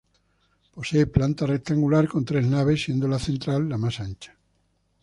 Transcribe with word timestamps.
Posee 0.75 1.05
planta 1.05 1.45
rectangular 1.45 2.07
con 2.07 2.25
tres 2.25 2.47
naves 2.47 2.85
siendo 2.85 3.07
la 3.07 3.19
central 3.19 3.69
la 3.69 3.77
más 3.77 3.99
ancha. 3.99 4.35